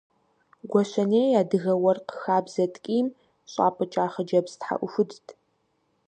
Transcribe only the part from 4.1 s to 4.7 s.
хъыджэбз